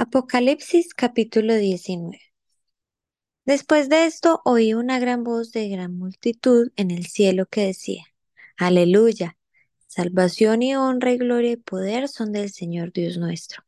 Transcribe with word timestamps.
Apocalipsis 0.00 0.94
capítulo 0.94 1.56
19 1.56 2.20
Después 3.44 3.88
de 3.88 4.06
esto 4.06 4.40
oí 4.44 4.72
una 4.72 5.00
gran 5.00 5.24
voz 5.24 5.50
de 5.50 5.68
gran 5.68 5.98
multitud 5.98 6.70
en 6.76 6.92
el 6.92 7.06
cielo 7.06 7.46
que 7.46 7.66
decía, 7.66 8.04
Aleluya, 8.56 9.36
salvación 9.88 10.62
y 10.62 10.76
honra 10.76 11.10
y 11.10 11.18
gloria 11.18 11.50
y 11.50 11.56
poder 11.56 12.06
son 12.06 12.30
del 12.30 12.52
Señor 12.52 12.92
Dios 12.92 13.16
nuestro, 13.18 13.64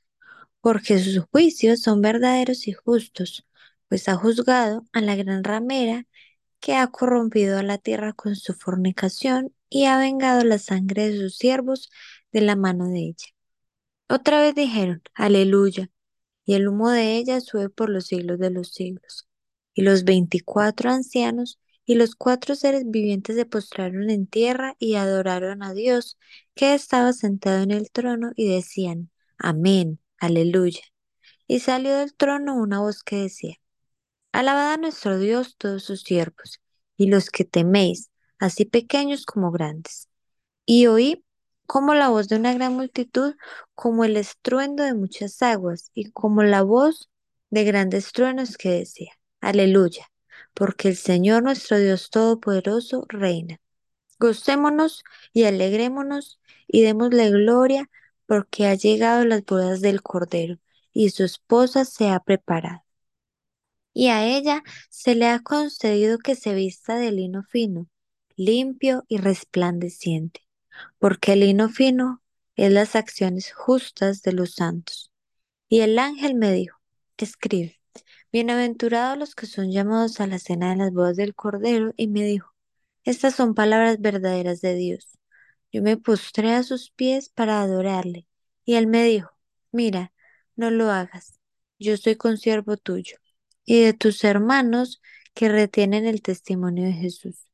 porque 0.60 1.00
sus 1.00 1.18
juicios 1.32 1.80
son 1.82 2.00
verdaderos 2.00 2.68
y 2.68 2.74
justos, 2.74 3.44
pues 3.88 4.08
ha 4.08 4.14
juzgado 4.14 4.84
a 4.92 5.00
la 5.00 5.16
gran 5.16 5.42
ramera 5.42 6.06
que 6.60 6.76
ha 6.76 6.86
corrompido 6.86 7.58
a 7.58 7.64
la 7.64 7.78
tierra 7.78 8.12
con 8.12 8.36
su 8.36 8.54
fornicación 8.54 9.52
y 9.68 9.86
ha 9.86 9.98
vengado 9.98 10.44
la 10.44 10.58
sangre 10.58 11.10
de 11.10 11.18
sus 11.18 11.36
siervos 11.36 11.90
de 12.30 12.42
la 12.42 12.54
mano 12.54 12.86
de 12.86 13.00
ella. 13.00 13.26
Otra 14.08 14.40
vez 14.40 14.54
dijeron, 14.54 15.02
Aleluya, 15.14 15.90
y 16.44 16.54
el 16.54 16.68
humo 16.68 16.90
de 16.90 17.16
ella 17.16 17.40
sube 17.40 17.68
por 17.68 17.90
los 17.90 18.06
siglos 18.06 18.38
de 18.38 18.50
los 18.50 18.72
siglos. 18.72 19.28
Y 19.74 19.82
los 19.82 20.04
veinticuatro 20.04 20.90
ancianos 20.90 21.58
y 21.84 21.94
los 21.94 22.14
cuatro 22.14 22.54
seres 22.54 22.84
vivientes 22.86 23.36
se 23.36 23.46
postraron 23.46 24.10
en 24.10 24.26
tierra 24.26 24.76
y 24.78 24.94
adoraron 24.94 25.62
a 25.62 25.74
Dios, 25.74 26.18
que 26.54 26.74
estaba 26.74 27.12
sentado 27.12 27.62
en 27.62 27.72
el 27.72 27.90
trono, 27.90 28.30
y 28.36 28.48
decían, 28.48 29.10
Amén, 29.38 29.98
Aleluya. 30.18 30.82
Y 31.48 31.60
salió 31.60 31.96
del 31.96 32.14
trono 32.14 32.54
una 32.54 32.78
voz 32.80 33.02
que 33.02 33.16
decía, 33.16 33.56
Alabad 34.32 34.74
a 34.74 34.76
nuestro 34.76 35.18
Dios 35.18 35.56
todos 35.58 35.82
sus 35.82 36.02
siervos, 36.02 36.60
y 36.96 37.08
los 37.08 37.30
que 37.30 37.44
teméis, 37.44 38.10
así 38.38 38.64
pequeños 38.66 39.26
como 39.26 39.50
grandes. 39.50 40.08
Y 40.66 40.86
oí 40.86 41.24
como 41.70 41.94
la 41.94 42.08
voz 42.08 42.26
de 42.26 42.34
una 42.34 42.52
gran 42.52 42.74
multitud, 42.74 43.36
como 43.76 44.02
el 44.02 44.16
estruendo 44.16 44.82
de 44.82 44.92
muchas 44.94 45.40
aguas, 45.40 45.92
y 45.94 46.10
como 46.10 46.42
la 46.42 46.62
voz 46.62 47.10
de 47.50 47.62
grandes 47.62 48.10
truenos 48.10 48.56
que 48.56 48.70
decía, 48.70 49.12
Aleluya, 49.40 50.10
porque 50.52 50.88
el 50.88 50.96
Señor 50.96 51.44
nuestro 51.44 51.78
Dios 51.78 52.10
Todopoderoso 52.10 53.04
reina. 53.08 53.60
Gocémonos 54.18 55.04
y 55.32 55.44
alegrémonos 55.44 56.40
y 56.66 56.82
démosle 56.82 57.30
gloria, 57.30 57.88
porque 58.26 58.66
ha 58.66 58.74
llegado 58.74 59.24
las 59.24 59.44
bodas 59.44 59.80
del 59.80 60.02
Cordero, 60.02 60.58
y 60.92 61.10
su 61.10 61.22
esposa 61.22 61.84
se 61.84 62.08
ha 62.08 62.18
preparado 62.18 62.82
y 63.92 64.08
a 64.08 64.26
ella 64.26 64.64
se 64.88 65.14
le 65.14 65.28
ha 65.28 65.38
concedido 65.38 66.18
que 66.18 66.34
se 66.34 66.52
vista 66.52 66.96
de 66.96 67.12
lino 67.12 67.44
fino, 67.44 67.86
limpio 68.34 69.04
y 69.06 69.18
resplandeciente, 69.18 70.40
porque 70.98 71.32
el 71.34 71.40
lino 71.40 71.68
fino 71.68 72.22
es 72.56 72.72
las 72.72 72.96
acciones 72.96 73.52
justas 73.52 74.22
de 74.22 74.32
los 74.32 74.54
santos. 74.54 75.10
Y 75.68 75.80
el 75.80 75.98
ángel 75.98 76.34
me 76.34 76.52
dijo, 76.52 76.78
escribe, 77.16 77.80
bienaventurados 78.32 79.18
los 79.18 79.34
que 79.34 79.46
son 79.46 79.70
llamados 79.70 80.20
a 80.20 80.26
la 80.26 80.38
cena 80.38 80.70
de 80.70 80.76
las 80.76 80.92
bodas 80.92 81.16
del 81.16 81.34
Cordero, 81.34 81.92
y 81.96 82.08
me 82.08 82.24
dijo, 82.24 82.54
estas 83.04 83.34
son 83.34 83.54
palabras 83.54 84.00
verdaderas 84.00 84.60
de 84.60 84.74
Dios. 84.74 85.18
Yo 85.72 85.82
me 85.82 85.96
postré 85.96 86.54
a 86.54 86.62
sus 86.62 86.90
pies 86.90 87.28
para 87.28 87.62
adorarle, 87.62 88.26
y 88.64 88.74
él 88.74 88.86
me 88.86 89.04
dijo, 89.04 89.30
mira, 89.72 90.12
no 90.56 90.70
lo 90.70 90.90
hagas, 90.90 91.38
yo 91.78 91.96
soy 91.96 92.16
consiervo 92.16 92.76
tuyo 92.76 93.16
y 93.64 93.82
de 93.82 93.92
tus 93.92 94.24
hermanos 94.24 95.00
que 95.32 95.48
retienen 95.48 96.04
el 96.04 96.22
testimonio 96.22 96.84
de 96.86 96.92
Jesús. 96.92 97.46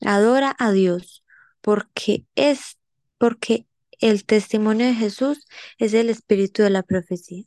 Adora 0.00 0.56
a 0.58 0.72
Dios, 0.72 1.24
porque 1.66 2.24
es 2.36 2.78
porque 3.18 3.66
el 3.98 4.24
testimonio 4.24 4.86
de 4.86 4.94
Jesús 4.94 5.44
es 5.78 5.94
el 5.94 6.10
espíritu 6.10 6.62
de 6.62 6.70
la 6.70 6.84
profecía. 6.84 7.42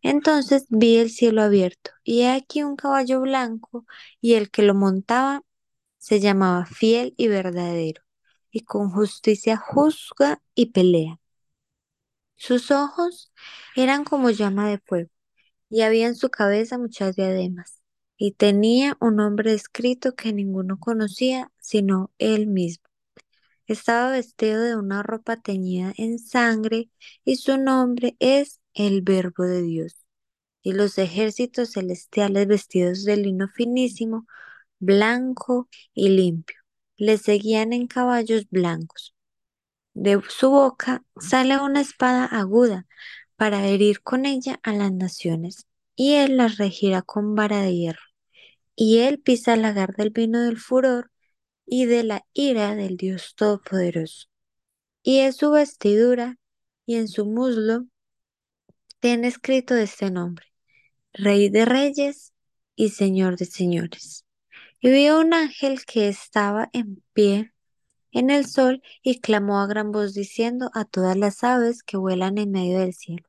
Entonces 0.00 0.64
vi 0.70 0.96
el 0.96 1.10
cielo 1.10 1.42
abierto, 1.42 1.90
y 2.02 2.22
he 2.22 2.30
aquí 2.30 2.62
un 2.62 2.76
caballo 2.76 3.20
blanco, 3.20 3.84
y 4.22 4.34
el 4.34 4.50
que 4.50 4.62
lo 4.62 4.74
montaba 4.74 5.42
se 5.98 6.20
llamaba 6.20 6.64
fiel 6.64 7.12
y 7.18 7.28
verdadero, 7.28 8.02
y 8.50 8.60
con 8.62 8.90
justicia 8.90 9.58
juzga 9.58 10.42
y 10.54 10.72
pelea. 10.72 11.20
Sus 12.36 12.70
ojos 12.70 13.30
eran 13.76 14.04
como 14.04 14.30
llama 14.30 14.70
de 14.70 14.78
fuego, 14.78 15.10
y 15.68 15.82
había 15.82 16.06
en 16.06 16.16
su 16.16 16.30
cabeza 16.30 16.78
muchas 16.78 17.14
diademas, 17.14 17.82
y 18.16 18.32
tenía 18.32 18.96
un 19.00 19.16
nombre 19.16 19.52
escrito 19.52 20.14
que 20.14 20.32
ninguno 20.32 20.78
conocía 20.80 21.52
sino 21.60 22.10
él 22.16 22.46
mismo. 22.46 22.89
Estaba 23.70 24.10
vestido 24.10 24.62
de 24.62 24.74
una 24.74 25.04
ropa 25.04 25.36
teñida 25.36 25.92
en 25.96 26.18
sangre, 26.18 26.90
y 27.24 27.36
su 27.36 27.56
nombre 27.56 28.16
es 28.18 28.60
el 28.74 29.00
Verbo 29.02 29.44
de 29.44 29.62
Dios. 29.62 29.96
Y 30.60 30.72
los 30.72 30.98
ejércitos 30.98 31.74
celestiales 31.74 32.48
vestidos 32.48 33.04
de 33.04 33.16
lino 33.16 33.46
finísimo, 33.46 34.26
blanco 34.80 35.68
y 35.94 36.08
limpio, 36.08 36.56
le 36.96 37.16
seguían 37.16 37.72
en 37.72 37.86
caballos 37.86 38.48
blancos. 38.50 39.14
De 39.94 40.20
su 40.28 40.50
boca 40.50 41.04
sale 41.20 41.56
una 41.60 41.80
espada 41.80 42.24
aguda 42.24 42.88
para 43.36 43.64
herir 43.68 44.02
con 44.02 44.26
ella 44.26 44.58
a 44.64 44.72
las 44.72 44.90
naciones, 44.90 45.68
y 45.94 46.14
él 46.14 46.38
las 46.38 46.56
regirá 46.58 47.02
con 47.02 47.36
vara 47.36 47.62
de 47.62 47.76
hierro. 47.76 48.02
Y 48.74 48.98
él 48.98 49.20
pisa 49.20 49.54
el 49.54 49.62
lagar 49.62 49.94
del 49.94 50.10
vino 50.10 50.40
del 50.40 50.58
furor 50.58 51.12
y 51.72 51.86
de 51.86 52.02
la 52.02 52.26
ira 52.32 52.74
del 52.74 52.96
Dios 52.96 53.34
Todopoderoso. 53.36 54.26
Y 55.04 55.20
es 55.20 55.36
su 55.36 55.52
vestidura, 55.52 56.36
y 56.84 56.96
en 56.96 57.06
su 57.06 57.26
muslo 57.26 57.86
tiene 58.98 59.28
escrito 59.28 59.76
este 59.76 60.10
nombre, 60.10 60.46
Rey 61.12 61.48
de 61.48 61.64
Reyes 61.64 62.32
y 62.74 62.88
Señor 62.88 63.36
de 63.36 63.44
Señores. 63.44 64.26
Y 64.80 64.90
vio 64.90 65.20
un 65.20 65.32
ángel 65.32 65.84
que 65.84 66.08
estaba 66.08 66.68
en 66.72 67.04
pie 67.12 67.52
en 68.10 68.30
el 68.30 68.46
sol 68.46 68.82
y 69.00 69.20
clamó 69.20 69.60
a 69.60 69.68
gran 69.68 69.92
voz 69.92 70.12
diciendo 70.12 70.72
a 70.74 70.84
todas 70.84 71.16
las 71.16 71.44
aves 71.44 71.84
que 71.84 71.96
vuelan 71.96 72.36
en 72.38 72.50
medio 72.50 72.80
del 72.80 72.94
cielo, 72.94 73.28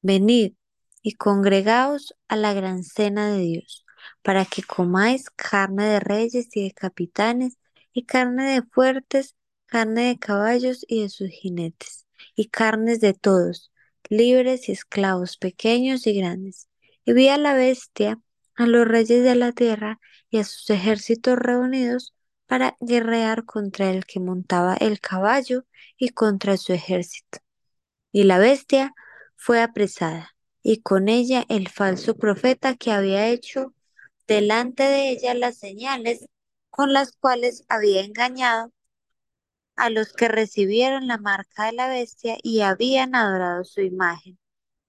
Venid 0.00 0.54
y 1.02 1.16
congregaos 1.16 2.14
a 2.28 2.36
la 2.36 2.54
gran 2.54 2.82
cena 2.82 3.30
de 3.30 3.40
Dios, 3.40 3.84
para 4.22 4.44
que 4.44 4.62
comáis 4.62 5.30
carne 5.30 5.84
de 5.84 6.00
reyes 6.00 6.48
y 6.56 6.64
de 6.64 6.72
capitanes, 6.72 7.58
y 7.92 8.04
carne 8.04 8.52
de 8.52 8.62
fuertes, 8.62 9.34
carne 9.66 10.08
de 10.08 10.18
caballos 10.18 10.84
y 10.88 11.02
de 11.02 11.08
sus 11.08 11.30
jinetes, 11.30 12.06
y 12.34 12.48
carnes 12.48 13.00
de 13.00 13.14
todos, 13.14 13.70
libres 14.08 14.68
y 14.68 14.72
esclavos, 14.72 15.36
pequeños 15.36 16.06
y 16.06 16.14
grandes. 16.14 16.68
Y 17.04 17.12
vi 17.12 17.28
a 17.28 17.38
la 17.38 17.54
bestia, 17.54 18.20
a 18.54 18.66
los 18.66 18.86
reyes 18.86 19.22
de 19.24 19.34
la 19.34 19.52
tierra 19.52 20.00
y 20.30 20.38
a 20.38 20.44
sus 20.44 20.68
ejércitos 20.70 21.38
reunidos 21.38 22.14
para 22.46 22.76
guerrear 22.80 23.44
contra 23.44 23.90
el 23.90 24.06
que 24.06 24.20
montaba 24.20 24.74
el 24.74 25.00
caballo 25.00 25.64
y 25.96 26.10
contra 26.10 26.56
su 26.56 26.72
ejército. 26.72 27.38
Y 28.10 28.24
la 28.24 28.38
bestia 28.38 28.94
fue 29.36 29.60
apresada, 29.60 30.34
y 30.62 30.80
con 30.80 31.08
ella 31.08 31.44
el 31.48 31.68
falso 31.68 32.16
profeta 32.16 32.74
que 32.74 32.90
había 32.90 33.28
hecho 33.28 33.74
delante 34.28 34.84
de 34.84 35.10
ella 35.10 35.34
las 35.34 35.58
señales 35.58 36.26
con 36.70 36.92
las 36.92 37.12
cuales 37.12 37.64
había 37.68 38.02
engañado 38.04 38.72
a 39.76 39.90
los 39.90 40.12
que 40.12 40.28
recibieron 40.28 41.06
la 41.06 41.18
marca 41.18 41.66
de 41.66 41.72
la 41.72 41.88
bestia 41.88 42.36
y 42.42 42.60
habían 42.60 43.14
adorado 43.14 43.64
su 43.64 43.80
imagen. 43.80 44.38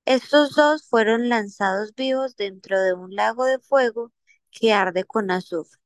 Estos 0.05 0.55
dos 0.55 0.87
fueron 0.89 1.29
lanzados 1.29 1.95
vivos 1.95 2.35
dentro 2.37 2.81
de 2.81 2.93
un 2.93 3.15
lago 3.15 3.45
de 3.45 3.59
fuego 3.59 4.11
que 4.51 4.73
arde 4.73 5.05
con 5.05 5.31
azufre, 5.31 5.79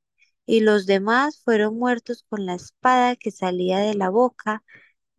y 0.46 0.60
los 0.60 0.86
demás 0.86 1.40
fueron 1.44 1.78
muertos 1.78 2.24
con 2.28 2.46
la 2.46 2.54
espada 2.54 3.16
que 3.16 3.30
salía 3.30 3.78
de 3.80 3.94
la 3.94 4.10
boca 4.10 4.64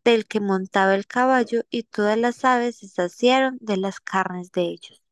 del 0.05 0.27
que 0.27 0.41
montaba 0.41 0.95
el 0.95 1.07
caballo, 1.07 1.63
y 1.69 1.83
todas 1.83 2.17
las 2.17 2.45
aves 2.45 2.77
se 2.79 2.89
saciaron 2.89 3.57
de 3.61 3.77
las 3.77 3.99
carnes 4.01 4.51
de 4.51 4.63
ellos. 4.63 5.04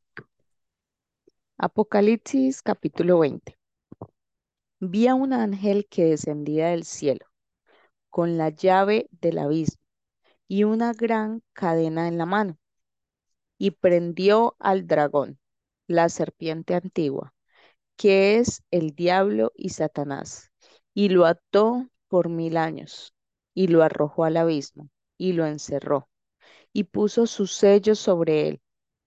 Apocalipsis 1.65 2.61
capítulo 2.61 3.19
20. 3.19 3.57
Vi 4.81 5.07
a 5.07 5.15
un 5.15 5.31
ángel 5.31 5.87
que 5.89 6.03
descendía 6.03 6.67
del 6.67 6.83
cielo, 6.83 7.25
con 8.09 8.37
la 8.37 8.49
llave 8.49 9.07
del 9.11 9.37
abismo 9.37 9.81
y 10.49 10.65
una 10.65 10.91
gran 10.91 11.41
cadena 11.53 12.09
en 12.09 12.17
la 12.17 12.25
mano, 12.25 12.57
y 13.57 13.71
prendió 13.71 14.57
al 14.59 14.87
dragón, 14.87 15.39
la 15.87 16.09
serpiente 16.09 16.75
antigua, 16.75 17.33
que 17.95 18.39
es 18.39 18.61
el 18.69 18.89
diablo 18.89 19.53
y 19.55 19.69
Satanás, 19.69 20.51
y 20.93 21.07
lo 21.07 21.25
ató 21.25 21.87
por 22.09 22.27
mil 22.27 22.57
años 22.57 23.15
y 23.53 23.67
lo 23.67 23.83
arrojó 23.83 24.25
al 24.25 24.35
abismo 24.35 24.89
y 25.17 25.31
lo 25.31 25.45
encerró 25.45 26.09
y 26.73 26.83
puso 26.83 27.25
su 27.25 27.47
sello 27.47 27.95
sobre 27.95 28.49
él 28.49 28.62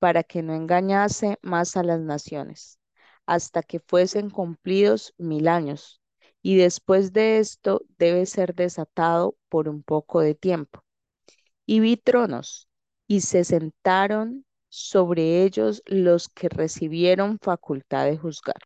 para 0.06 0.23
que 0.23 0.41
no 0.41 0.55
engañase 0.55 1.37
más 1.43 1.76
a 1.76 1.82
las 1.82 1.99
naciones, 1.99 2.79
hasta 3.26 3.64
que 3.64 3.81
fuesen 3.81 4.31
cumplidos 4.31 5.12
mil 5.19 5.49
años. 5.49 6.00
Y 6.43 6.55
después 6.55 7.12
de 7.12 7.41
esto 7.41 7.82
debe 7.99 8.25
ser 8.26 8.55
desatado 8.55 9.37
por 9.49 9.69
un 9.69 9.82
poco 9.82 10.20
de 10.20 10.37
tiempo. 10.37 10.85
Y 11.67 11.81
vi 11.81 11.97
tronos, 11.97 12.69
y 13.08 13.23
se 13.23 13.43
sentaron 13.43 14.47
sobre 14.69 15.43
ellos 15.43 15.82
los 15.87 16.29
que 16.29 16.49
recibieron 16.50 17.41
facultad 17.41 18.05
de 18.05 18.17
juzgar. 18.17 18.62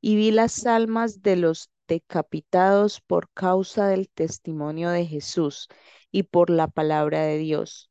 Y 0.00 0.16
vi 0.16 0.30
las 0.30 0.64
almas 0.64 1.20
de 1.20 1.36
los 1.36 1.68
decapitados 1.86 3.02
por 3.02 3.28
causa 3.34 3.88
del 3.88 4.08
testimonio 4.08 4.88
de 4.88 5.04
Jesús 5.04 5.68
y 6.10 6.22
por 6.22 6.48
la 6.48 6.66
palabra 6.66 7.24
de 7.24 7.36
Dios, 7.36 7.90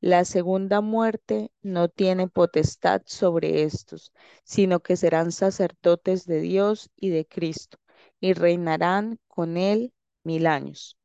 La 0.00 0.24
segunda 0.24 0.80
muerte 0.80 1.52
no 1.62 1.88
tiene 1.88 2.26
potestad 2.26 3.02
sobre 3.04 3.64
estos, 3.64 4.12
sino 4.44 4.80
que 4.80 4.96
serán 4.96 5.30
sacerdotes 5.30 6.26
de 6.26 6.40
Dios 6.40 6.90
y 6.96 7.10
de 7.10 7.26
Cristo, 7.26 7.78
y 8.18 8.32
reinarán 8.32 9.18
con 9.28 9.56
él 9.58 9.92
mil 10.24 10.46
años. 10.46 10.96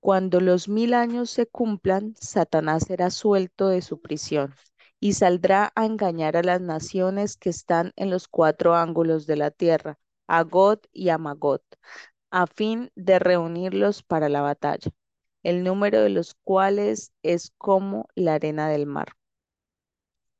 Cuando 0.00 0.40
los 0.40 0.68
mil 0.68 0.94
años 0.94 1.30
se 1.30 1.46
cumplan, 1.46 2.14
Satanás 2.20 2.84
será 2.88 3.08
suelto 3.10 3.68
de 3.68 3.80
su 3.82 4.00
prisión 4.00 4.54
y 5.00 5.14
saldrá 5.14 5.72
a 5.74 5.86
engañar 5.86 6.36
a 6.36 6.42
las 6.42 6.60
naciones 6.60 7.36
que 7.36 7.50
están 7.50 7.92
en 7.96 8.10
los 8.10 8.28
cuatro 8.28 8.74
ángulos 8.74 9.26
de 9.26 9.36
la 9.36 9.50
tierra, 9.50 9.98
a 10.26 10.42
God 10.42 10.80
y 10.92 11.08
a 11.08 11.18
Magot, 11.18 11.64
a 12.30 12.46
fin 12.46 12.90
de 12.96 13.18
reunirlos 13.18 14.02
para 14.02 14.28
la 14.28 14.42
batalla, 14.42 14.90
el 15.42 15.64
número 15.64 16.00
de 16.02 16.10
los 16.10 16.34
cuales 16.44 17.12
es 17.22 17.52
como 17.58 18.08
la 18.14 18.34
arena 18.34 18.68
del 18.68 18.86
mar. 18.86 19.14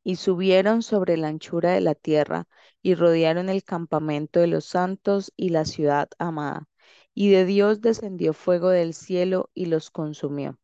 Y 0.04 0.16
subieron 0.16 0.82
sobre 0.82 1.16
la 1.16 1.28
anchura 1.28 1.72
de 1.72 1.80
la 1.80 1.94
tierra 1.94 2.46
y 2.82 2.94
rodearon 2.94 3.48
el 3.48 3.64
campamento 3.64 4.40
de 4.40 4.48
los 4.48 4.64
santos 4.64 5.32
y 5.36 5.50
la 5.50 5.64
ciudad 5.64 6.08
amada 6.18 6.68
y 7.14 7.30
de 7.30 7.44
Dios 7.44 7.80
descendió 7.80 8.32
fuego 8.32 8.70
del 8.70 8.94
cielo 8.94 9.50
y 9.54 9.66
los 9.66 9.90
consumió. 9.90 10.58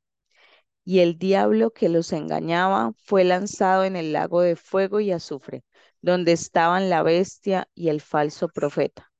Y 0.84 1.00
el 1.00 1.18
diablo 1.18 1.72
que 1.72 1.88
los 1.88 2.12
engañaba 2.12 2.92
fue 2.98 3.24
lanzado 3.24 3.84
en 3.84 3.96
el 3.96 4.12
lago 4.12 4.40
de 4.42 4.56
fuego 4.56 5.00
y 5.00 5.12
azufre, 5.12 5.64
donde 6.00 6.32
estaban 6.32 6.90
la 6.90 7.02
bestia 7.02 7.68
y 7.74 7.88
el 7.88 8.00
falso 8.00 8.48
profeta, 8.48 9.10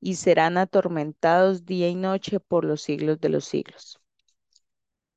y 0.00 0.16
serán 0.16 0.58
atormentados 0.58 1.66
día 1.66 1.88
y 1.88 1.96
noche 1.96 2.40
por 2.40 2.64
los 2.64 2.82
siglos 2.82 3.20
de 3.20 3.30
los 3.30 3.44
siglos. 3.44 3.99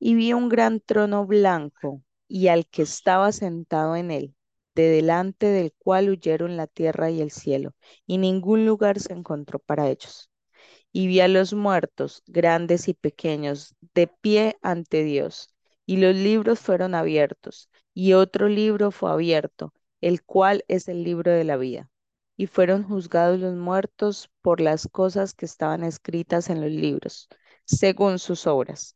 Y 0.03 0.15
vi 0.15 0.33
un 0.33 0.49
gran 0.49 0.81
trono 0.81 1.25
blanco 1.25 2.01
y 2.27 2.47
al 2.49 2.67
que 2.67 2.83
estaba 2.83 3.31
sentado 3.31 3.95
en 3.95 4.11
él, 4.11 4.35
de 4.75 4.89
delante 4.89 5.47
del 5.47 5.73
cual 5.77 6.09
huyeron 6.09 6.57
la 6.57 6.67
tierra 6.67 7.09
y 7.09 7.21
el 7.21 7.31
cielo, 7.31 7.73
y 8.05 8.17
ningún 8.17 8.65
lugar 8.65 8.99
se 8.99 9.13
encontró 9.13 9.59
para 9.59 9.89
ellos 9.89 10.29
y 10.93 11.07
vi 11.07 11.19
a 11.21 11.27
los 11.27 11.53
muertos, 11.53 12.23
grandes 12.27 12.87
y 12.87 12.93
pequeños, 12.93 13.75
de 13.95 14.07
pie 14.07 14.57
ante 14.61 15.03
Dios. 15.03 15.49
Y 15.85 15.97
los 15.97 16.15
libros 16.15 16.59
fueron 16.59 16.95
abiertos, 16.95 17.69
y 17.93 18.13
otro 18.13 18.47
libro 18.47 18.91
fue 18.91 19.11
abierto, 19.11 19.73
el 20.01 20.23
cual 20.23 20.63
es 20.67 20.87
el 20.87 21.03
libro 21.03 21.31
de 21.31 21.43
la 21.43 21.57
vida. 21.57 21.89
Y 22.37 22.47
fueron 22.47 22.83
juzgados 22.83 23.39
los 23.39 23.55
muertos 23.55 24.29
por 24.41 24.61
las 24.61 24.87
cosas 24.87 25.33
que 25.33 25.45
estaban 25.45 25.83
escritas 25.83 26.49
en 26.49 26.61
los 26.61 26.71
libros, 26.71 27.27
según 27.65 28.19
sus 28.19 28.47
obras. 28.47 28.95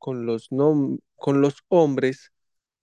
con 0.00 0.26
los, 0.26 0.48
con 1.16 1.40
los 1.40 1.56
hombres, 1.68 2.32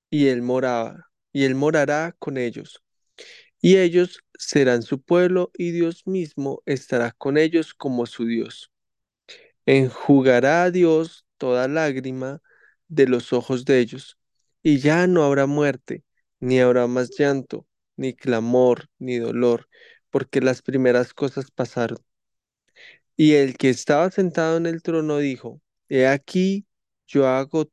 y 0.09 0.27
él 0.27 0.41
moraba, 0.43 1.09
y 1.33 1.43
él 1.43 1.55
morará 1.55 2.15
con 2.19 2.37
ellos 2.37 2.81
y 3.61 3.77
ellos 3.77 4.23
serán 4.37 4.83
su 4.83 5.01
pueblo 5.01 5.51
y 5.57 5.71
Dios 5.71 6.05
mismo 6.07 6.61
estará 6.65 7.11
con 7.11 7.37
ellos 7.37 7.73
como 7.73 8.05
su 8.05 8.25
Dios. 8.25 8.71
Enjugará 9.65 10.63
a 10.63 10.71
Dios 10.71 11.25
toda 11.37 11.67
lágrima 11.67 12.41
de 12.87 13.07
los 13.07 13.33
ojos 13.33 13.65
de 13.65 13.79
ellos, 13.79 14.17
y 14.63 14.79
ya 14.79 15.07
no 15.07 15.23
habrá 15.23 15.45
muerte, 15.45 16.03
ni 16.39 16.59
habrá 16.59 16.87
más 16.87 17.09
llanto, 17.17 17.67
ni 17.97 18.13
clamor, 18.13 18.89
ni 18.99 19.17
dolor, 19.17 19.67
porque 20.09 20.41
las 20.41 20.61
primeras 20.61 21.13
cosas 21.13 21.51
pasaron. 21.51 21.99
Y 23.15 23.33
el 23.33 23.57
que 23.57 23.69
estaba 23.69 24.09
sentado 24.11 24.57
en 24.57 24.65
el 24.67 24.81
trono 24.81 25.17
dijo, 25.17 25.61
He 25.89 26.07
aquí, 26.07 26.66
yo 27.07 27.27
hago 27.27 27.71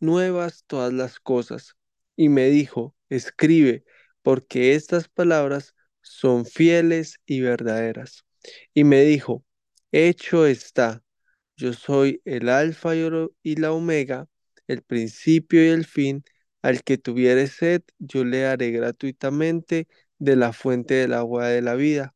nuevas 0.00 0.64
todas 0.66 0.92
las 0.92 1.20
cosas. 1.20 1.76
Y 2.16 2.28
me 2.28 2.48
dijo, 2.50 2.94
Escribe 3.10 3.84
porque 4.22 4.74
estas 4.74 5.08
palabras 5.08 5.74
son 6.00 6.46
fieles 6.46 7.20
y 7.26 7.40
verdaderas. 7.40 8.24
Y 8.74 8.84
me 8.84 9.02
dijo, 9.02 9.44
hecho 9.92 10.46
está, 10.46 11.02
yo 11.56 11.72
soy 11.72 12.20
el 12.24 12.48
alfa 12.48 12.94
y 12.96 13.56
la 13.56 13.72
omega, 13.72 14.28
el 14.66 14.82
principio 14.82 15.64
y 15.64 15.68
el 15.68 15.86
fin, 15.86 16.24
al 16.62 16.82
que 16.82 16.98
tuviere 16.98 17.46
sed, 17.46 17.82
yo 17.98 18.24
le 18.24 18.46
haré 18.46 18.70
gratuitamente 18.70 19.88
de 20.18 20.36
la 20.36 20.52
fuente 20.52 20.94
del 20.94 21.12
agua 21.14 21.48
de 21.48 21.62
la 21.62 21.74
vida. 21.74 22.14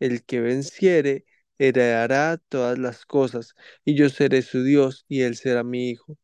El 0.00 0.24
que 0.24 0.40
venciere, 0.40 1.24
heredará 1.58 2.38
todas 2.48 2.78
las 2.78 3.06
cosas, 3.06 3.54
y 3.84 3.94
yo 3.94 4.08
seré 4.08 4.42
su 4.42 4.62
Dios, 4.62 5.04
y 5.08 5.22
él 5.22 5.36
será 5.36 5.64
mi 5.64 5.90
hijo. 5.90 6.16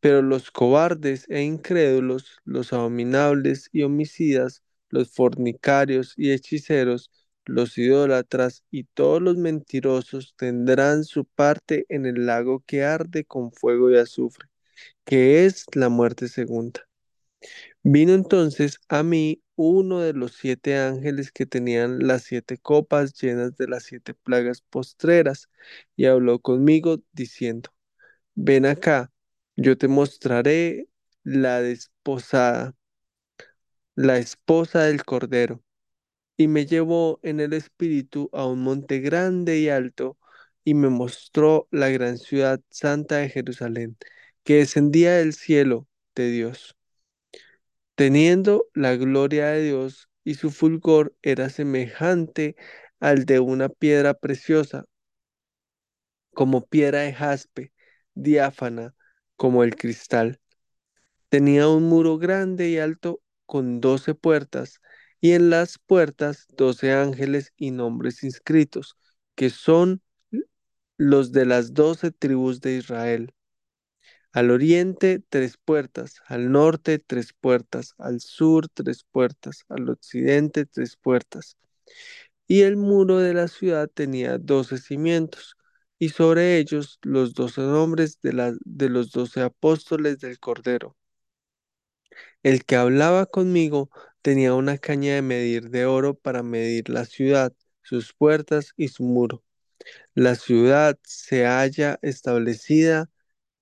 Pero 0.00 0.22
los 0.22 0.50
cobardes 0.50 1.26
e 1.30 1.42
incrédulos, 1.42 2.38
los 2.44 2.72
abominables 2.72 3.68
y 3.72 3.82
homicidas, 3.82 4.62
los 4.90 5.10
fornicarios 5.12 6.14
y 6.16 6.32
hechiceros, 6.32 7.10
los 7.46 7.76
idólatras 7.78 8.64
y 8.70 8.84
todos 8.84 9.20
los 9.22 9.36
mentirosos 9.36 10.34
tendrán 10.36 11.04
su 11.04 11.24
parte 11.26 11.86
en 11.88 12.06
el 12.06 12.26
lago 12.26 12.62
que 12.66 12.84
arde 12.84 13.24
con 13.24 13.52
fuego 13.52 13.90
y 13.90 13.98
azufre, 13.98 14.48
que 15.04 15.46
es 15.46 15.66
la 15.74 15.88
muerte 15.90 16.28
segunda. 16.28 16.82
Vino 17.84 18.14
entonces 18.14 18.80
a 18.88 19.02
mí 19.02 19.42
uno 19.56 20.00
de 20.00 20.12
los 20.14 20.32
siete 20.34 20.76
ángeles 20.78 21.32
que 21.32 21.46
tenían 21.46 22.06
las 22.06 22.24
siete 22.24 22.58
copas 22.58 23.14
llenas 23.20 23.56
de 23.56 23.68
las 23.68 23.84
siete 23.84 24.14
plagas 24.14 24.62
postreras, 24.62 25.48
y 25.96 26.06
habló 26.06 26.40
conmigo 26.40 26.98
diciendo, 27.12 27.70
ven 28.34 28.66
acá 28.66 29.12
yo 29.56 29.78
te 29.78 29.88
mostraré 29.88 30.88
la 31.22 31.60
desposada, 31.62 32.74
la 33.94 34.18
esposa 34.18 34.84
del 34.84 35.04
Cordero. 35.04 35.62
Y 36.36 36.48
me 36.48 36.66
llevó 36.66 37.20
en 37.22 37.40
el 37.40 37.52
espíritu 37.52 38.30
a 38.32 38.46
un 38.46 38.62
monte 38.62 39.00
grande 39.00 39.58
y 39.60 39.68
alto, 39.68 40.18
y 40.64 40.74
me 40.74 40.88
mostró 40.88 41.68
la 41.70 41.90
gran 41.90 42.18
ciudad 42.18 42.60
santa 42.70 43.18
de 43.18 43.28
Jerusalén, 43.30 43.96
que 44.44 44.56
descendía 44.56 45.14
del 45.14 45.34
cielo 45.34 45.88
de 46.14 46.30
Dios, 46.30 46.76
teniendo 47.94 48.66
la 48.74 48.96
gloria 48.96 49.48
de 49.48 49.62
Dios 49.62 50.08
y 50.24 50.34
su 50.34 50.50
fulgor 50.50 51.14
era 51.22 51.50
semejante 51.50 52.56
al 53.00 53.24
de 53.26 53.40
una 53.40 53.68
piedra 53.68 54.14
preciosa, 54.14 54.86
como 56.32 56.66
piedra 56.66 57.00
de 57.00 57.12
jaspe, 57.12 57.72
diáfana 58.14 58.94
como 59.36 59.64
el 59.64 59.76
cristal. 59.76 60.40
Tenía 61.28 61.68
un 61.68 61.84
muro 61.84 62.18
grande 62.18 62.68
y 62.70 62.78
alto 62.78 63.20
con 63.46 63.80
doce 63.80 64.14
puertas, 64.14 64.80
y 65.20 65.32
en 65.32 65.50
las 65.50 65.78
puertas 65.78 66.46
doce 66.56 66.92
ángeles 66.92 67.52
y 67.56 67.70
nombres 67.70 68.22
inscritos, 68.24 68.96
que 69.34 69.50
son 69.50 70.02
los 70.96 71.32
de 71.32 71.46
las 71.46 71.74
doce 71.74 72.10
tribus 72.10 72.60
de 72.60 72.76
Israel. 72.76 73.34
Al 74.34 74.50
oriente 74.50 75.22
tres 75.28 75.56
puertas, 75.64 76.20
al 76.26 76.50
norte 76.50 76.98
tres 76.98 77.32
puertas, 77.32 77.94
al 77.98 78.20
sur 78.20 78.68
tres 78.68 79.04
puertas, 79.04 79.64
al 79.68 79.88
occidente 79.88 80.66
tres 80.66 80.96
puertas. 80.96 81.56
Y 82.48 82.62
el 82.62 82.76
muro 82.76 83.18
de 83.18 83.32
la 83.32 83.46
ciudad 83.46 83.88
tenía 83.88 84.38
doce 84.38 84.78
cimientos, 84.78 85.56
y 86.00 86.08
sobre 86.08 86.58
ellos 86.58 86.98
los 87.02 87.32
doce 87.34 87.60
nombres 87.60 88.20
de, 88.22 88.56
de 88.64 88.88
los 88.88 89.12
doce 89.12 89.40
apóstoles 89.40 90.18
del 90.18 90.40
Cordero. 90.40 90.96
El 92.42 92.64
que 92.64 92.74
hablaba 92.74 93.26
conmigo 93.26 93.88
tenía 94.20 94.54
una 94.54 94.78
caña 94.78 95.14
de 95.14 95.22
medir 95.22 95.70
de 95.70 95.86
oro 95.86 96.14
para 96.14 96.42
medir 96.42 96.88
la 96.88 97.04
ciudad, 97.04 97.52
sus 97.82 98.12
puertas 98.12 98.72
y 98.76 98.88
su 98.88 99.04
muro. 99.04 99.44
La 100.14 100.34
ciudad 100.34 100.98
se 101.04 101.44
halla 101.46 102.00
establecida 102.02 103.10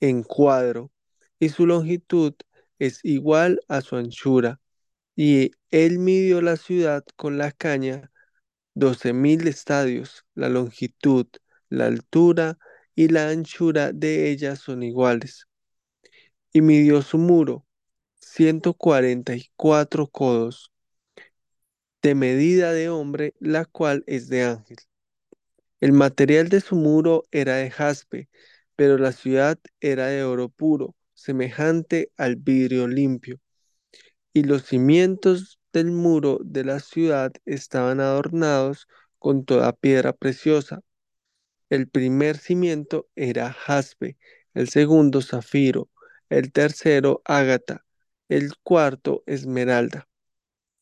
en 0.03 0.25
cuadro 0.25 0.93
y 1.41 1.49
su 1.51 1.67
longitud 1.67 2.35
es 2.79 3.01
igual 3.05 3.61
a 3.69 3.81
su 3.81 3.97
anchura. 3.97 4.61
Y 5.17 5.53
él 5.71 5.99
midió 5.99 6.43
la 6.43 6.57
ciudad 6.57 7.05
con 7.17 7.39
la 7.39 7.53
caña 7.53 8.13
doce 8.75 9.13
mil 9.15 9.49
estadios. 9.49 10.27
La 10.35 10.49
longitud, 10.51 11.27
la 11.71 11.87
altura 11.87 12.59
y 12.95 13.09
la 13.09 13.31
anchura 13.31 13.93
de 13.93 14.31
ella 14.31 14.57
son 14.57 14.83
iguales. 14.83 15.49
Y 16.53 16.63
midió 16.63 17.03
su 17.03 17.19
muro, 17.19 17.67
ciento 18.21 18.75
cuarenta 18.75 19.35
y 19.37 19.51
cuatro 19.57 20.09
codos, 20.09 20.73
de 22.03 22.15
medida 22.15 22.73
de 22.73 22.89
hombre, 22.91 23.35
la 23.41 23.65
cual 23.65 24.05
es 24.07 24.29
de 24.29 24.43
ángel. 24.45 24.77
El 25.81 25.93
material 25.93 26.49
de 26.49 26.61
su 26.63 26.77
muro 26.77 27.25
era 27.31 27.57
de 27.57 27.71
jaspe, 27.71 28.31
pero 28.77 28.99
la 28.99 29.13
ciudad 29.13 29.59
era 29.81 30.07
de 30.07 30.25
oro 30.25 30.49
puro, 30.49 30.95
semejante 31.15 32.11
al 32.17 32.37
vidrio 32.37 32.89
limpio. 32.89 33.41
Y 34.33 34.45
los 34.45 34.65
cimientos 34.65 35.61
del 35.73 35.91
muro 35.91 36.39
de 36.43 36.65
la 36.65 36.81
ciudad 36.81 37.33
estaban 37.45 38.01
adornados 38.01 38.89
con 39.19 39.45
toda 39.45 39.73
piedra 39.73 40.13
preciosa. 40.13 40.81
El 41.71 41.89
primer 41.89 42.37
cimiento 42.39 43.09
era 43.17 43.53
jaspe, 43.53 44.17
el 44.55 44.69
segundo 44.69 45.23
zafiro, 45.23 45.89
el 46.29 46.53
tercero 46.53 47.23
ágata, 47.25 47.85
el 48.29 48.53
cuarto 48.63 49.23
esmeralda, 49.27 50.09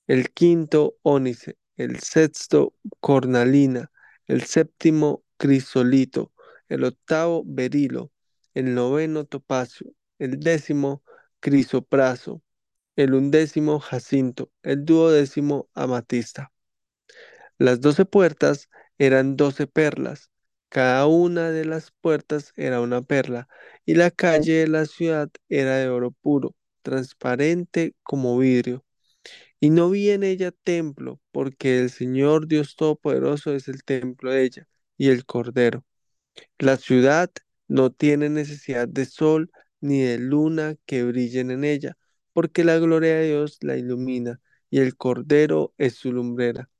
el 0.07 0.31
quinto 0.31 0.97
ónice, 1.03 1.57
el 1.77 2.01
sexto 2.01 2.75
cornalina, 3.01 3.91
el 4.27 4.43
séptimo 4.43 5.25
crisolito, 5.37 6.33
el 6.71 6.85
octavo 6.85 7.43
berilo, 7.47 8.13
el 8.55 8.75
noveno 8.75 9.27
topacio, 9.27 9.93
el 10.19 10.41
décimo 10.41 11.03
crisopraso, 11.41 12.43
el 12.97 13.15
undécimo 13.15 13.81
jacinto, 13.81 14.53
el 14.63 14.85
duodécimo 14.85 15.69
amatista. 15.75 16.53
Las 17.59 17.81
doce 17.81 18.05
puertas 18.05 18.69
eran 18.99 19.37
doce 19.37 19.67
perlas, 19.67 20.31
cada 20.69 21.07
una 21.07 21.51
de 21.51 21.65
las 21.65 21.93
puertas 22.01 22.53
era 22.57 22.81
una 22.81 23.03
perla, 23.03 23.49
y 23.85 23.95
la 23.95 24.11
calle 24.11 24.55
de 24.55 24.69
la 24.69 24.87
ciudad 24.87 25.31
era 25.49 25.77
de 25.77 25.89
oro 25.89 26.13
puro, 26.13 26.55
transparente 26.83 27.95
como 28.03 28.39
vidrio. 28.39 28.85
Y 29.61 29.71
no 29.71 29.91
vi 29.91 30.11
en 30.11 30.25
ella 30.25 30.53
templo, 30.53 31.21
porque 31.33 31.81
el 31.81 31.91
Señor 31.91 32.49
Dios 32.49 32.77
Todopoderoso 32.77 33.55
es 33.55 33.69
el 33.69 33.85
templo 33.85 34.33
de 34.33 34.45
ella, 34.45 34.69
y 34.97 35.11
el 35.11 35.27
Cordero. 35.27 35.85
La 36.59 36.77
ciudad 36.77 37.31
no 37.69 37.91
tiene 37.91 38.29
necesidad 38.29 38.89
de 38.89 39.05
sol 39.07 39.51
ni 39.81 40.03
de 40.03 40.19
luna 40.19 40.77
que 40.87 41.05
brillen 41.05 41.51
en 41.51 41.65
ella, 41.65 41.97
porque 42.33 42.65
la 42.65 42.79
gloria 42.79 43.17
de 43.17 43.29
Dios 43.29 43.59
la 43.63 43.77
ilumina, 43.77 44.41
y 44.71 44.79
el 44.81 44.97
Cordero 44.97 45.75
es 45.79 45.95
su 45.95 46.13
lumbrera. 46.13 46.71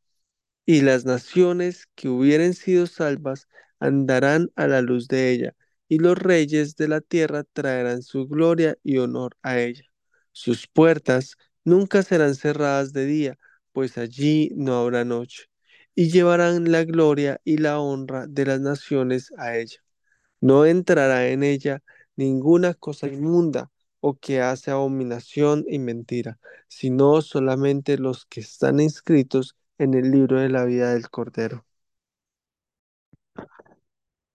Y 0.67 0.83
las 0.83 1.05
naciones 1.07 1.87
que 1.97 2.09
hubieren 2.09 2.55
sido 2.55 2.87
salvas 2.87 3.49
andarán 3.81 4.51
a 4.57 4.69
la 4.69 4.83
luz 4.83 5.09
de 5.09 5.31
ella, 5.33 5.55
y 5.89 5.99
los 5.99 6.19
reyes 6.19 6.77
de 6.77 6.89
la 6.89 7.01
tierra 7.03 7.45
traerán 7.45 8.03
su 8.03 8.29
gloria 8.29 8.79
y 8.85 8.99
honor 8.99 9.37
a 9.43 9.59
ella. 9.61 9.85
Sus 10.33 10.69
puertas 10.69 11.37
nunca 11.65 12.03
serán 12.03 12.35
cerradas 12.37 12.93
de 12.93 13.07
día, 13.07 13.39
pues 13.73 13.99
allí 13.99 14.51
no 14.57 14.79
habrá 14.81 15.05
noche, 15.05 15.45
y 15.95 16.11
llevarán 16.11 16.71
la 16.73 16.85
gloria 16.85 17.41
y 17.45 17.59
la 17.59 17.81
honra 17.81 18.27
de 18.27 18.47
las 18.47 18.61
naciones 18.61 19.33
a 19.39 19.57
ella. 19.57 19.79
No 20.41 20.67
entrará 20.67 21.29
en 21.29 21.43
ella 21.43 21.83
ninguna 22.17 22.75
cosa 22.75 23.09
inmunda 23.09 23.71
o 24.01 24.15
que 24.19 24.41
hace 24.41 24.71
abominación 24.71 25.65
y 25.69 25.79
mentira, 25.79 26.39
sino 26.69 27.21
solamente 27.23 27.99
los 27.99 28.27
que 28.27 28.41
están 28.41 28.81
inscritos 28.81 29.57
en 29.79 29.95
el 29.95 30.11
libro 30.11 30.41
de 30.41 30.49
la 30.49 30.65
vida 30.65 30.93
del 30.93 31.11
Cordero. 31.11 31.67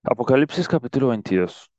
Apocalipsis 0.04 0.68
capítulo 0.68 1.10
22. 1.10 1.70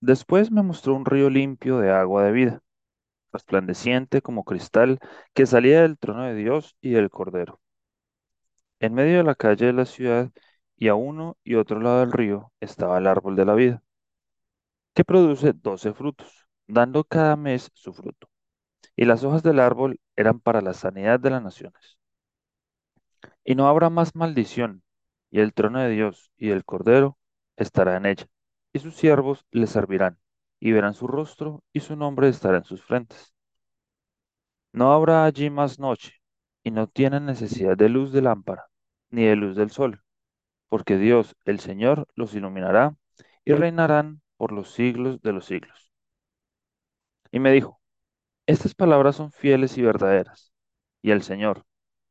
Después 0.00 0.50
me 0.50 0.62
mostró 0.62 0.94
un 0.94 1.04
río 1.04 1.30
limpio 1.30 1.78
de 1.78 1.90
agua 1.90 2.24
de 2.24 2.32
vida, 2.32 2.62
resplandeciente 3.32 4.22
como 4.22 4.44
cristal, 4.44 4.98
que 5.34 5.46
salía 5.46 5.82
del 5.82 5.98
trono 5.98 6.24
de 6.24 6.34
Dios 6.34 6.76
y 6.80 6.90
del 6.90 7.10
Cordero. 7.10 7.60
En 8.80 8.94
medio 8.94 9.18
de 9.18 9.24
la 9.24 9.34
calle 9.34 9.66
de 9.66 9.72
la 9.72 9.84
ciudad 9.84 10.30
y 10.76 10.88
a 10.88 10.94
uno 10.94 11.36
y 11.44 11.56
otro 11.56 11.80
lado 11.80 12.00
del 12.00 12.12
río 12.12 12.52
estaba 12.60 12.98
el 12.98 13.06
árbol 13.06 13.36
de 13.36 13.44
la 13.44 13.54
vida, 13.54 13.82
que 14.94 15.04
produce 15.04 15.52
doce 15.52 15.92
frutos, 15.92 16.46
dando 16.66 17.04
cada 17.04 17.36
mes 17.36 17.70
su 17.74 17.92
fruto. 17.92 18.28
Y 18.96 19.04
las 19.04 19.24
hojas 19.24 19.42
del 19.42 19.60
árbol 19.60 20.00
eran 20.16 20.40
para 20.40 20.60
la 20.62 20.74
sanidad 20.74 21.20
de 21.20 21.30
las 21.30 21.42
naciones. 21.42 21.98
Y 23.44 23.54
no 23.54 23.68
habrá 23.68 23.90
más 23.90 24.14
maldición, 24.14 24.82
y 25.30 25.40
el 25.40 25.54
trono 25.54 25.80
de 25.80 25.90
Dios 25.90 26.32
y 26.36 26.48
del 26.48 26.64
Cordero 26.64 27.18
estará 27.56 27.96
en 27.96 28.06
ella, 28.06 28.26
y 28.72 28.78
sus 28.80 28.96
siervos 28.96 29.46
le 29.50 29.66
servirán, 29.66 30.18
y 30.60 30.72
verán 30.72 30.94
su 30.94 31.06
rostro, 31.08 31.64
y 31.72 31.80
su 31.80 31.96
nombre 31.96 32.28
estará 32.28 32.58
en 32.58 32.64
sus 32.64 32.82
frentes. 32.84 33.34
No 34.72 34.92
habrá 34.92 35.24
allí 35.24 35.50
más 35.50 35.78
noche, 35.78 36.14
y 36.62 36.70
no 36.70 36.86
tienen 36.86 37.26
necesidad 37.26 37.76
de 37.76 37.88
luz 37.88 38.12
de 38.12 38.22
lámpara, 38.22 38.66
ni 39.10 39.24
de 39.24 39.36
luz 39.36 39.56
del 39.56 39.70
sol, 39.70 40.02
porque 40.68 40.98
Dios, 40.98 41.36
el 41.44 41.60
Señor, 41.60 42.06
los 42.14 42.34
iluminará, 42.34 42.96
y 43.44 43.52
reinarán 43.54 44.22
por 44.36 44.52
los 44.52 44.72
siglos 44.72 45.22
de 45.22 45.32
los 45.32 45.46
siglos. 45.46 45.92
Y 47.32 47.40
me 47.40 47.52
dijo, 47.52 47.80
estas 48.46 48.74
palabras 48.74 49.16
son 49.16 49.32
fieles 49.32 49.78
y 49.78 49.82
verdaderas, 49.82 50.52
y 51.02 51.12
el 51.12 51.22
Señor, 51.22 51.64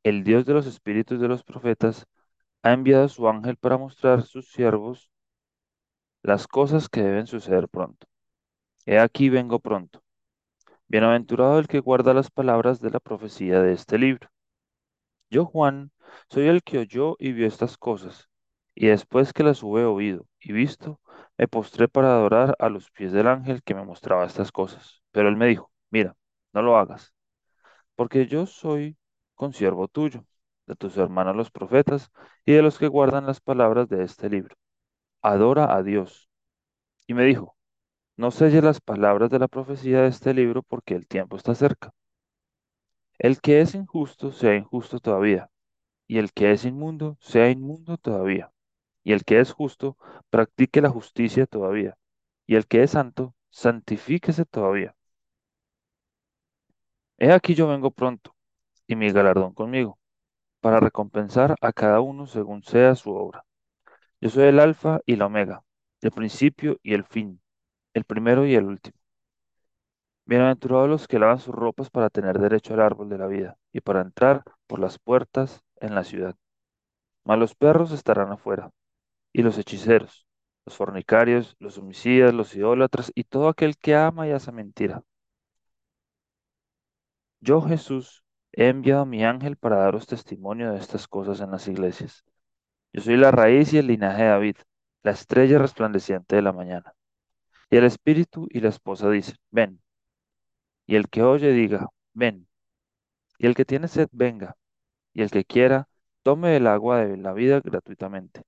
el 0.03 0.24
Dios 0.24 0.46
de 0.46 0.53
los 0.53 0.68
espíritus 0.68 1.20
de 1.22 1.27
los 1.27 1.44
profetas, 1.44 2.06
ha 2.63 2.74
enviado 2.74 3.06
a 3.06 3.10
su 3.10 3.27
ángel 3.29 3.58
para 3.58 3.77
mostrar 3.77 4.20
a 4.20 4.24
sus 4.24 4.51
siervos 4.51 5.12
las 6.24 6.48
cosas 6.48 6.89
que 6.89 7.01
deben 7.03 7.27
suceder 7.27 7.70
pronto. 7.70 8.09
He 8.89 8.98
aquí 8.98 9.29
vengo 9.29 9.60
pronto. 9.60 10.01
Bienaventurado 10.88 11.60
el 11.60 11.67
que 11.67 11.79
guarda 11.79 12.12
las 12.15 12.31
palabras 12.31 12.81
de 12.81 12.89
la 12.89 13.00
profecía 13.00 13.62
de 13.62 13.74
este 13.74 14.00
libro. 14.00 14.29
Yo, 15.29 15.46
Juan, 15.46 15.91
soy 16.27 16.48
el 16.48 16.63
que 16.63 16.79
oyó 16.79 17.15
y 17.19 17.31
vio 17.34 17.46
estas 17.46 17.77
cosas, 17.77 18.29
y 18.74 18.88
después 18.88 19.31
que 19.31 19.43
las 19.43 19.62
hube 19.62 19.86
oído 19.86 20.25
y 20.39 20.53
visto, 20.53 21.00
me 21.38 21.48
postré 21.48 21.88
para 21.88 22.15
adorar 22.15 22.55
a 22.58 22.69
los 22.69 22.89
pies 22.89 23.12
del 23.12 23.27
ángel 23.27 23.62
que 23.62 23.75
me 23.75 23.86
mostraba 23.86 24.25
estas 24.25 24.51
cosas. 24.51 25.03
Pero 25.12 25.29
él 25.29 25.36
me 25.38 25.46
dijo, 25.46 25.72
mira, 25.91 26.15
no 26.51 26.63
lo 26.63 26.75
hagas, 26.75 27.13
porque 27.96 28.25
yo 28.25 28.48
soy 28.48 28.98
consiervo 29.36 29.88
tuyo, 29.88 30.25
de 30.65 30.75
tus 30.75 30.98
hermanos 30.98 31.36
los 31.36 31.51
profetas, 31.51 32.10
y 32.43 32.53
de 32.53 32.63
los 32.63 32.79
que 32.79 32.88
guardan 32.88 33.27
las 33.27 33.39
palabras 33.39 33.88
de 33.88 34.03
este 34.03 34.31
libro. 34.31 34.55
Adora 35.22 35.75
a 35.75 35.84
Dios. 35.84 36.27
Y 37.08 37.13
me 37.13 37.25
dijo, 37.25 37.59
no 38.20 38.32
selles 38.32 38.62
las 38.62 38.82
palabras 38.82 39.30
de 39.30 39.40
la 39.40 39.48
profecía 39.48 40.02
de 40.02 40.10
este 40.10 40.34
libro 40.34 40.62
porque 40.62 40.94
el 40.94 41.08
tiempo 41.08 41.38
está 41.38 41.56
cerca. 41.56 41.94
El 43.18 43.40
que 43.40 43.62
es 43.62 43.76
injusto 43.76 44.34
sea 44.34 44.58
injusto 44.58 45.00
todavía, 45.00 45.50
y 46.06 46.18
el 46.18 46.34
que 46.34 46.52
es 46.52 46.66
inmundo 46.66 47.16
sea 47.22 47.50
inmundo 47.50 47.96
todavía, 47.98 48.52
y 49.06 49.14
el 49.14 49.24
que 49.24 49.40
es 49.40 49.54
justo 49.54 49.96
practique 50.30 50.82
la 50.82 50.90
justicia 50.90 51.46
todavía, 51.46 51.96
y 52.46 52.56
el 52.56 52.68
que 52.68 52.84
es 52.84 52.92
santo 52.92 53.36
santifíquese 53.52 54.44
todavía. 54.44 54.94
He 57.18 57.32
aquí 57.32 57.56
yo 57.56 57.70
vengo 57.70 57.90
pronto, 57.90 58.36
y 58.86 58.98
mi 58.98 59.14
galardón 59.14 59.54
conmigo, 59.54 59.98
para 60.60 60.82
recompensar 60.82 61.56
a 61.62 61.72
cada 61.72 62.02
uno 62.02 62.28
según 62.28 62.64
sea 62.64 62.96
su 62.96 63.12
obra. 63.12 63.46
Yo 64.20 64.30
soy 64.30 64.50
el 64.50 64.60
Alfa 64.60 65.00
y 65.06 65.16
la 65.16 65.28
Omega, 65.28 65.64
el 66.02 66.12
principio 66.12 66.80
y 66.84 66.96
el 66.96 67.06
fin, 67.06 67.42
el 67.93 68.03
primero 68.05 68.46
y 68.46 68.55
el 68.55 68.65
último. 68.65 68.98
Bienaventurados 70.25 70.89
los 70.89 71.08
que 71.08 71.19
lavan 71.19 71.39
sus 71.39 71.53
ropas 71.53 71.89
para 71.89 72.10
tener 72.10 72.39
derecho 72.39 72.74
al 72.74 72.81
árbol 72.81 73.10
de 73.10 73.17
la 73.17 73.27
vida 73.27 73.58
y 73.74 73.81
para 73.81 74.01
entrar 74.01 74.43
por 74.67 74.79
las 74.79 75.00
puertas 75.00 75.63
en 75.81 75.96
la 75.96 76.03
ciudad. 76.03 76.36
Mas 77.25 77.39
los 77.39 77.55
perros 77.55 77.91
estarán 77.91 78.31
afuera, 78.31 78.72
y 79.34 79.43
los 79.43 79.58
hechiceros, 79.58 80.27
los 80.65 80.77
fornicarios, 80.77 81.55
los 81.60 81.77
homicidas, 81.77 82.34
los 82.34 82.55
idólatras 82.55 83.12
y 83.15 83.24
todo 83.25 83.50
aquel 83.50 83.77
que 83.77 83.96
ama 83.96 84.27
y 84.27 84.31
hace 84.31 84.51
mentira. 84.51 85.03
Yo, 87.41 87.62
Jesús, 87.62 88.24
he 88.53 88.67
enviado 88.69 89.01
a 89.01 89.05
mi 89.05 89.24
ángel 89.25 89.58
para 89.58 89.77
daros 89.77 90.08
testimonio 90.08 90.72
de 90.72 90.79
estas 90.79 91.08
cosas 91.08 91.41
en 91.41 91.51
las 91.51 91.67
iglesias. 91.67 92.24
Yo 92.93 93.01
soy 93.01 93.17
la 93.17 93.31
raíz 93.31 93.74
y 93.74 93.77
el 93.79 93.88
linaje 93.88 94.24
de 94.24 94.29
David, 94.29 94.58
la 95.03 95.12
estrella 95.12 95.60
resplandeciente 95.60 96.36
de 96.38 96.41
la 96.43 96.53
mañana. 96.53 96.93
Y 97.72 97.78
el 97.78 97.84
espíritu 97.86 98.48
y 98.50 98.62
la 98.62 98.70
esposa 98.70 99.10
dicen, 99.10 99.36
ven. 99.52 99.82
Y 100.88 100.96
el 100.96 101.10
que 101.10 101.22
oye 101.24 101.52
diga, 101.52 101.88
ven. 102.14 102.48
Y 103.38 103.48
el 103.48 103.56
que 103.56 103.66
tiene 103.66 103.88
sed, 103.88 104.10
venga. 104.12 104.56
Y 105.14 105.22
el 105.22 105.32
que 105.32 105.46
quiera, 105.46 105.88
tome 106.24 106.56
el 106.58 106.68
agua 106.68 107.06
de 107.06 107.18
la 107.18 107.34
vida 107.34 107.62
gratuitamente. 107.62 108.44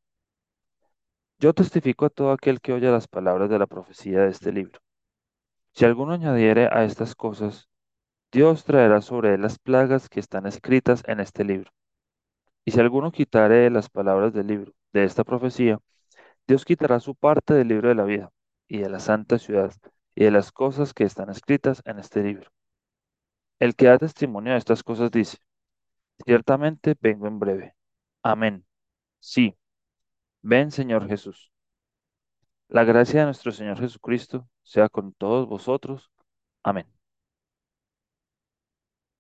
Yo 1.40 1.54
testifico 1.54 2.06
a 2.06 2.10
todo 2.10 2.32
aquel 2.32 2.62
que 2.62 2.74
oye 2.74 2.90
las 2.92 3.08
palabras 3.08 3.50
de 3.50 3.60
la 3.60 3.68
profecía 3.68 4.22
de 4.22 4.30
este 4.30 4.52
libro. 4.52 4.80
Si 5.74 5.86
alguno 5.86 6.14
añadiere 6.14 6.68
a 6.72 6.84
estas 6.86 7.16
cosas, 7.16 7.70
Dios 8.32 8.66
traerá 8.66 9.02
sobre 9.02 9.36
él 9.36 9.42
las 9.42 9.60
plagas 9.60 10.10
que 10.10 10.20
están 10.20 10.46
escritas 10.48 11.04
en 11.08 11.20
este 11.20 11.44
libro. 11.44 11.72
Y 12.66 12.72
si 12.72 12.80
alguno 12.80 13.12
quitare 13.12 13.70
las 13.70 13.90
palabras 13.90 14.34
del 14.34 14.48
libro 14.48 14.74
de 14.94 15.04
esta 15.04 15.24
profecía, 15.24 15.80
Dios 16.48 16.66
quitará 16.66 17.00
su 17.00 17.16
parte 17.16 17.54
del 17.54 17.70
libro 17.70 17.90
de 17.90 17.96
la 17.96 18.04
vida 18.06 18.32
y 18.72 18.78
de 18.80 18.90
la 18.90 19.02
santa 19.02 19.38
ciudad 19.38 19.74
y 20.16 20.24
de 20.24 20.32
las 20.32 20.54
cosas 20.54 20.94
que 20.94 21.04
están 21.04 21.30
escritas 21.30 21.82
en 21.84 22.00
este 22.00 22.24
libro. 22.24 22.50
El 23.60 23.76
que 23.76 23.88
da 23.88 23.98
testimonio 23.98 24.54
de 24.54 24.60
estas 24.60 24.82
cosas 24.82 25.12
dice, 25.12 25.40
ciertamente 26.26 26.96
vengo 27.02 27.28
en 27.28 27.38
breve. 27.38 27.76
Amén. 28.24 28.66
Sí, 29.20 29.58
ven 30.42 30.72
Señor 30.72 31.06
Jesús. 31.10 31.52
La 32.70 32.86
gracia 32.86 33.20
de 33.20 33.26
nuestro 33.26 33.52
Señor 33.52 33.78
Jesucristo 33.78 34.48
sea 34.64 34.88
con 34.88 35.12
todos 35.14 35.50
vosotros. 35.50 36.10
Amén. 36.64 36.88